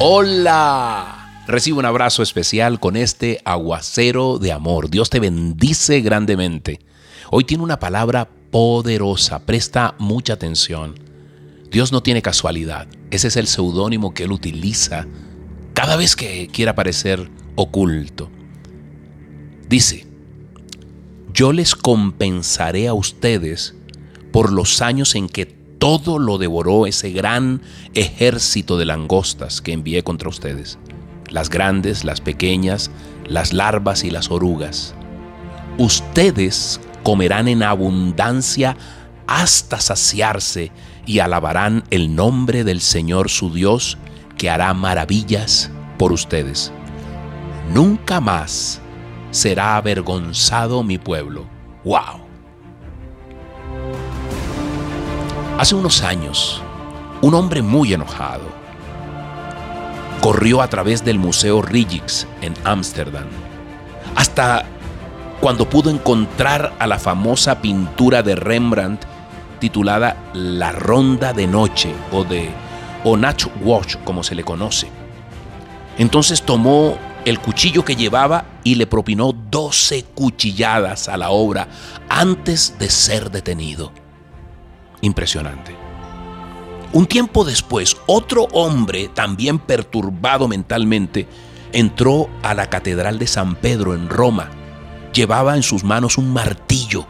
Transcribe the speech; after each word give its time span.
Hola. 0.00 1.42
Recibe 1.48 1.76
un 1.76 1.84
abrazo 1.84 2.22
especial 2.22 2.78
con 2.78 2.96
este 2.96 3.40
aguacero 3.44 4.38
de 4.38 4.52
amor. 4.52 4.90
Dios 4.90 5.10
te 5.10 5.18
bendice 5.18 6.02
grandemente. 6.02 6.78
Hoy 7.32 7.42
tiene 7.42 7.64
una 7.64 7.80
palabra 7.80 8.28
poderosa. 8.52 9.40
Presta 9.40 9.96
mucha 9.98 10.34
atención. 10.34 10.94
Dios 11.72 11.90
no 11.90 12.00
tiene 12.00 12.22
casualidad. 12.22 12.86
Ese 13.10 13.26
es 13.26 13.36
el 13.36 13.48
seudónimo 13.48 14.14
que 14.14 14.22
Él 14.22 14.30
utiliza 14.30 15.08
cada 15.74 15.96
vez 15.96 16.14
que 16.14 16.46
quiera 16.46 16.76
parecer 16.76 17.28
oculto. 17.56 18.30
Dice, 19.68 20.06
yo 21.34 21.52
les 21.52 21.74
compensaré 21.74 22.86
a 22.86 22.94
ustedes 22.94 23.74
por 24.30 24.52
los 24.52 24.80
años 24.80 25.16
en 25.16 25.28
que 25.28 25.57
todo 25.78 26.18
lo 26.18 26.38
devoró 26.38 26.86
ese 26.86 27.10
gran 27.10 27.62
ejército 27.94 28.78
de 28.78 28.84
langostas 28.84 29.60
que 29.60 29.72
envié 29.72 30.02
contra 30.02 30.28
ustedes, 30.28 30.78
las 31.28 31.50
grandes, 31.50 32.04
las 32.04 32.20
pequeñas, 32.20 32.90
las 33.26 33.52
larvas 33.52 34.04
y 34.04 34.10
las 34.10 34.30
orugas. 34.30 34.94
Ustedes 35.78 36.80
comerán 37.02 37.48
en 37.48 37.62
abundancia 37.62 38.76
hasta 39.26 39.80
saciarse 39.80 40.72
y 41.06 41.20
alabarán 41.20 41.84
el 41.90 42.14
nombre 42.14 42.64
del 42.64 42.80
Señor 42.80 43.28
su 43.28 43.52
Dios 43.52 43.98
que 44.36 44.50
hará 44.50 44.72
maravillas 44.74 45.70
por 45.98 46.12
ustedes. 46.12 46.72
Nunca 47.72 48.20
más 48.20 48.80
será 49.30 49.76
avergonzado 49.76 50.82
mi 50.82 50.98
pueblo. 50.98 51.46
¡Wow! 51.84 52.27
Hace 55.58 55.74
unos 55.74 56.02
años, 56.02 56.62
un 57.20 57.34
hombre 57.34 57.62
muy 57.62 57.92
enojado 57.92 58.44
corrió 60.20 60.62
a 60.62 60.68
través 60.68 61.04
del 61.04 61.18
Museo 61.18 61.62
Rijks 61.62 62.28
en 62.42 62.54
Ámsterdam, 62.62 63.26
hasta 64.14 64.66
cuando 65.40 65.68
pudo 65.68 65.90
encontrar 65.90 66.74
a 66.78 66.86
la 66.86 67.00
famosa 67.00 67.60
pintura 67.60 68.22
de 68.22 68.36
Rembrandt 68.36 69.02
titulada 69.58 70.16
La 70.32 70.70
Ronda 70.70 71.32
de 71.32 71.48
Noche 71.48 71.92
o 72.12 72.22
de 72.22 72.50
o 73.02 73.16
Watch 73.60 73.96
como 74.04 74.22
se 74.22 74.36
le 74.36 74.44
conoce. 74.44 74.88
Entonces 75.98 76.42
tomó 76.42 76.96
el 77.24 77.40
cuchillo 77.40 77.84
que 77.84 77.96
llevaba 77.96 78.44
y 78.62 78.76
le 78.76 78.86
propinó 78.86 79.32
12 79.32 80.04
cuchilladas 80.14 81.08
a 81.08 81.16
la 81.16 81.30
obra 81.30 81.66
antes 82.08 82.78
de 82.78 82.90
ser 82.90 83.32
detenido. 83.32 83.92
Impresionante. 85.00 85.74
Un 86.92 87.06
tiempo 87.06 87.44
después, 87.44 87.96
otro 88.06 88.44
hombre, 88.52 89.08
también 89.08 89.58
perturbado 89.58 90.48
mentalmente, 90.48 91.28
entró 91.72 92.30
a 92.42 92.54
la 92.54 92.70
Catedral 92.70 93.18
de 93.18 93.26
San 93.26 93.56
Pedro 93.56 93.94
en 93.94 94.08
Roma. 94.08 94.50
Llevaba 95.12 95.54
en 95.56 95.62
sus 95.62 95.84
manos 95.84 96.16
un 96.16 96.32
martillo. 96.32 97.06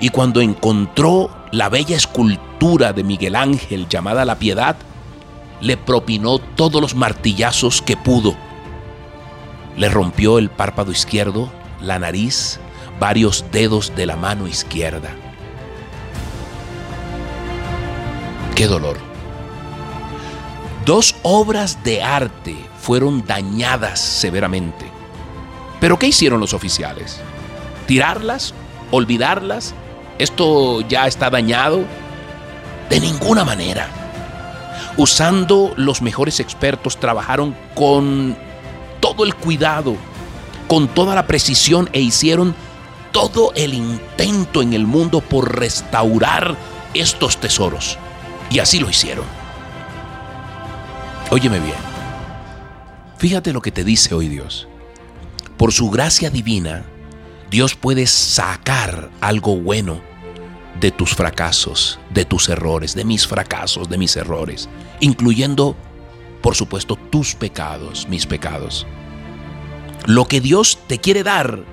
Y 0.00 0.08
cuando 0.08 0.40
encontró 0.40 1.30
la 1.52 1.68
bella 1.68 1.96
escultura 1.96 2.92
de 2.92 3.04
Miguel 3.04 3.36
Ángel 3.36 3.88
llamada 3.88 4.24
La 4.24 4.38
Piedad, 4.38 4.76
le 5.60 5.76
propinó 5.76 6.38
todos 6.38 6.80
los 6.80 6.94
martillazos 6.94 7.82
que 7.82 7.96
pudo. 7.96 8.34
Le 9.76 9.88
rompió 9.88 10.38
el 10.38 10.50
párpado 10.50 10.90
izquierdo, 10.90 11.52
la 11.80 11.98
nariz, 11.98 12.58
varios 12.98 13.44
dedos 13.52 13.94
de 13.94 14.06
la 14.06 14.16
mano 14.16 14.48
izquierda. 14.48 15.10
Qué 18.54 18.66
dolor. 18.66 18.98
Dos 20.84 21.14
obras 21.22 21.82
de 21.84 22.02
arte 22.02 22.56
fueron 22.80 23.24
dañadas 23.24 24.00
severamente. 24.00 24.84
¿Pero 25.80 25.98
qué 25.98 26.08
hicieron 26.08 26.40
los 26.40 26.52
oficiales? 26.52 27.20
¿Tirarlas? 27.86 28.52
¿Olvidarlas? 28.90 29.74
¿Esto 30.18 30.80
ya 30.82 31.06
está 31.06 31.30
dañado? 31.30 31.84
De 32.90 33.00
ninguna 33.00 33.44
manera. 33.44 33.88
Usando 34.96 35.72
los 35.76 36.02
mejores 36.02 36.38
expertos, 36.38 36.98
trabajaron 36.98 37.56
con 37.74 38.36
todo 39.00 39.24
el 39.24 39.34
cuidado, 39.34 39.96
con 40.68 40.88
toda 40.88 41.14
la 41.14 41.26
precisión 41.26 41.88
e 41.92 42.00
hicieron 42.00 42.54
todo 43.12 43.52
el 43.54 43.72
intento 43.74 44.62
en 44.62 44.72
el 44.72 44.86
mundo 44.86 45.20
por 45.20 45.58
restaurar 45.58 46.56
estos 46.94 47.38
tesoros. 47.38 47.98
Y 48.52 48.58
así 48.58 48.78
lo 48.78 48.90
hicieron. 48.90 49.24
Óyeme 51.30 51.58
bien. 51.58 51.76
Fíjate 53.16 53.50
lo 53.52 53.62
que 53.62 53.72
te 53.72 53.82
dice 53.82 54.14
hoy 54.14 54.28
Dios. 54.28 54.68
Por 55.56 55.72
su 55.72 55.88
gracia 55.88 56.28
divina, 56.28 56.84
Dios 57.50 57.74
puede 57.74 58.06
sacar 58.06 59.08
algo 59.22 59.56
bueno 59.56 60.02
de 60.78 60.90
tus 60.90 61.14
fracasos, 61.14 61.98
de 62.10 62.26
tus 62.26 62.50
errores, 62.50 62.94
de 62.94 63.06
mis 63.06 63.26
fracasos, 63.26 63.88
de 63.88 63.96
mis 63.96 64.16
errores, 64.16 64.68
incluyendo, 65.00 65.74
por 66.42 66.54
supuesto, 66.54 66.96
tus 66.96 67.34
pecados, 67.34 68.06
mis 68.08 68.26
pecados. 68.26 68.86
Lo 70.04 70.26
que 70.26 70.42
Dios 70.42 70.78
te 70.88 70.98
quiere 70.98 71.22
dar 71.22 71.64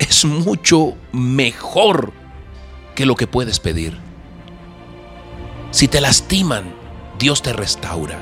es 0.00 0.24
mucho 0.24 0.94
mejor 1.12 2.12
que 2.96 3.06
lo 3.06 3.14
que 3.14 3.28
puedes 3.28 3.60
pedir. 3.60 4.07
Si 5.70 5.88
te 5.88 6.00
lastiman, 6.00 6.74
Dios 7.18 7.42
te 7.42 7.52
restaura. 7.52 8.18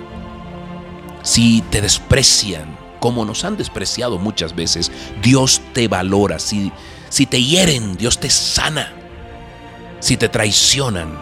Si 1.23 1.63
te 1.71 1.81
desprecian, 1.81 2.77
como 3.01 3.25
nos 3.25 3.45
han 3.45 3.57
despreciado 3.57 4.19
muchas 4.19 4.55
veces, 4.55 4.91
Dios 5.23 5.61
te 5.73 5.89
valora. 5.89 6.39
Si, 6.39 6.73
si 7.09 7.27
te 7.27 7.43
hieren, 7.43 7.97
Dios 7.97 8.19
te 8.19 8.31
sana. 8.31 8.93
Si 10.01 10.17
te 10.17 10.29
traicionan, 10.29 11.17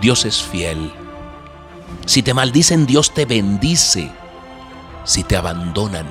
Dios 0.00 0.24
es 0.24 0.42
fiel. 0.42 0.92
Si 2.06 2.22
te 2.22 2.34
maldicen, 2.34 2.86
Dios 2.86 3.12
te 3.12 3.24
bendice. 3.24 4.10
Si 5.04 5.22
te 5.22 5.36
abandonan, 5.36 6.06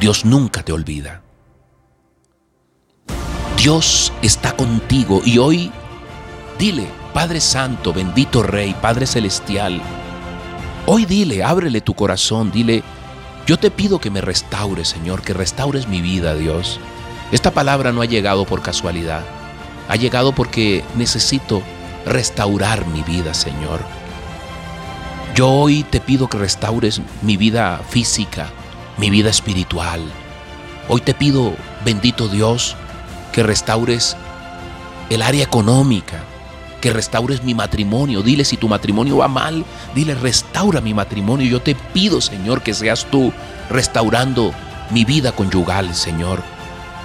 Dios 0.00 0.24
nunca 0.24 0.62
te 0.62 0.72
olvida. 0.72 1.22
Dios 3.56 4.12
está 4.22 4.54
contigo 4.54 5.22
y 5.24 5.38
hoy 5.38 5.72
dile, 6.58 6.88
Padre 7.12 7.40
Santo, 7.40 7.92
bendito 7.92 8.42
Rey, 8.42 8.74
Padre 8.80 9.06
Celestial, 9.06 9.80
hoy 10.86 11.04
dile, 11.04 11.44
ábrele 11.44 11.80
tu 11.80 11.94
corazón, 11.94 12.50
dile, 12.50 12.82
yo 13.46 13.58
te 13.58 13.70
pido 13.70 13.98
que 13.98 14.10
me 14.10 14.20
restaures, 14.20 14.88
Señor, 14.88 15.22
que 15.22 15.32
restaures 15.32 15.86
mi 15.86 16.00
vida, 16.00 16.34
Dios. 16.34 16.80
Esta 17.32 17.50
palabra 17.50 17.92
no 17.92 18.02
ha 18.02 18.06
llegado 18.06 18.44
por 18.44 18.62
casualidad, 18.62 19.24
ha 19.88 19.96
llegado 19.96 20.32
porque 20.32 20.84
necesito 20.96 21.62
restaurar 22.04 22.86
mi 22.86 23.02
vida, 23.02 23.34
Señor. 23.34 23.80
Yo 25.34 25.48
hoy 25.50 25.82
te 25.84 26.00
pido 26.00 26.28
que 26.28 26.38
restaures 26.38 27.00
mi 27.22 27.36
vida 27.36 27.80
física, 27.88 28.48
mi 28.96 29.10
vida 29.10 29.30
espiritual. 29.30 30.00
Hoy 30.88 31.00
te 31.00 31.14
pido, 31.14 31.54
bendito 31.84 32.28
Dios, 32.28 32.76
que 33.32 33.42
restaures 33.42 34.16
el 35.10 35.22
área 35.22 35.44
económica, 35.44 36.24
que 36.86 36.92
restaures 36.92 37.42
mi 37.42 37.52
matrimonio. 37.52 38.22
Dile 38.22 38.44
si 38.44 38.56
tu 38.56 38.68
matrimonio 38.68 39.16
va 39.16 39.26
mal, 39.26 39.64
dile 39.92 40.14
restaura 40.14 40.80
mi 40.80 40.94
matrimonio. 40.94 41.44
Yo 41.44 41.60
te 41.60 41.74
pido, 41.74 42.20
Señor, 42.20 42.62
que 42.62 42.74
seas 42.74 43.08
tú 43.10 43.32
restaurando 43.68 44.52
mi 44.90 45.04
vida 45.04 45.32
conyugal, 45.32 45.96
Señor. 45.96 46.44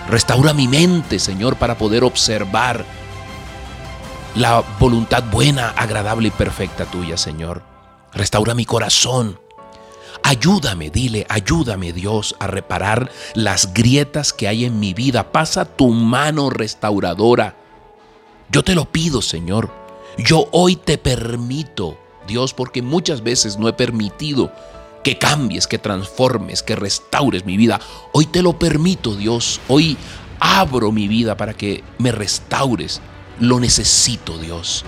Restaura 0.07 0.53
mi 0.53 0.67
mente, 0.67 1.17
Señor, 1.17 1.55
para 1.55 1.79
poder 1.79 2.03
observar 2.03 2.85
la 4.35 4.63
voluntad 4.79 5.23
buena, 5.31 5.69
agradable 5.69 6.27
y 6.27 6.31
perfecta 6.31 6.85
tuya, 6.85 7.17
Señor. 7.17 7.63
Restaura 8.13 8.53
mi 8.53 8.65
corazón. 8.65 9.39
Ayúdame, 10.21 10.91
dile, 10.91 11.25
ayúdame 11.27 11.91
Dios 11.91 12.35
a 12.37 12.45
reparar 12.45 13.09
las 13.33 13.73
grietas 13.73 14.31
que 14.31 14.47
hay 14.47 14.65
en 14.65 14.79
mi 14.79 14.93
vida. 14.93 15.31
Pasa 15.31 15.65
tu 15.65 15.89
mano 15.89 16.51
restauradora 16.51 17.60
yo 18.51 18.63
te 18.63 18.75
lo 18.75 18.85
pido, 18.85 19.21
Señor. 19.21 19.71
Yo 20.17 20.47
hoy 20.51 20.75
te 20.75 20.97
permito, 20.97 21.97
Dios, 22.27 22.53
porque 22.53 22.81
muchas 22.81 23.23
veces 23.23 23.57
no 23.57 23.67
he 23.69 23.73
permitido 23.73 24.51
que 25.03 25.17
cambies, 25.17 25.67
que 25.67 25.77
transformes, 25.77 26.61
que 26.61 26.75
restaures 26.75 27.45
mi 27.45 27.55
vida. 27.55 27.79
Hoy 28.11 28.25
te 28.25 28.41
lo 28.41 28.59
permito, 28.59 29.15
Dios. 29.15 29.61
Hoy 29.67 29.97
abro 30.39 30.91
mi 30.91 31.07
vida 31.07 31.37
para 31.37 31.53
que 31.53 31.83
me 31.97 32.11
restaures. 32.11 33.01
Lo 33.39 33.59
necesito, 33.59 34.37
Dios. 34.37 34.83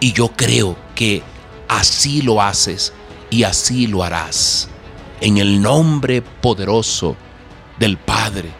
Y 0.00 0.12
yo 0.12 0.28
creo 0.28 0.76
que 0.94 1.22
así 1.68 2.22
lo 2.22 2.40
haces 2.40 2.94
y 3.30 3.42
así 3.42 3.86
lo 3.86 4.02
harás. 4.02 4.68
En 5.20 5.36
el 5.36 5.60
nombre 5.60 6.22
poderoso 6.22 7.14
del 7.78 7.98
Padre, 7.98 8.50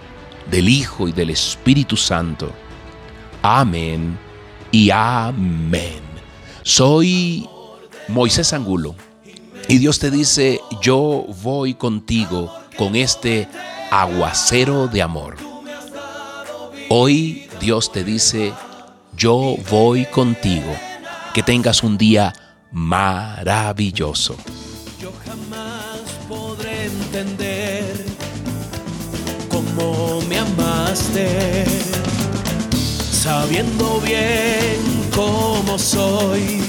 del 0.51 0.69
Hijo 0.69 1.09
y 1.09 1.13
del 1.13 1.31
Espíritu 1.31 1.97
Santo. 1.97 2.53
Amén 3.43 4.26
y 4.77 4.91
amén. 4.91 6.03
Soy 6.63 7.49
Moisés 8.09 8.53
Angulo 8.53 8.95
Y 9.69 9.79
Dios 9.79 9.99
te 9.99 10.11
dice, 10.11 10.61
yo 10.83 11.25
voy 11.43 11.73
contigo 11.73 12.53
con 12.77 12.95
este 12.95 13.49
aguacero 13.91 14.87
de 14.87 15.01
amor. 15.01 15.37
Hoy 16.91 17.49
Dios 17.59 17.91
te 17.91 18.05
dice, 18.05 18.53
yo 19.17 19.57
voy 19.71 20.05
contigo. 20.05 20.77
Que 21.33 21.43
tengas 21.43 21.83
un 21.83 21.97
día 21.97 22.35
maravilloso. 22.71 24.37
Yo 25.01 25.11
jamás 25.25 26.01
podré 26.29 26.85
entender 26.85 28.05
cómo 29.49 30.21
me 30.29 30.39
amaste, 30.39 31.65
sabiendo 33.27 34.01
bien 34.03 34.79
cómo 35.13 35.77
soy. 35.77 36.63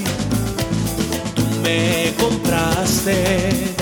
Tú 1.36 1.44
me 1.62 2.12
compraste 2.18 3.77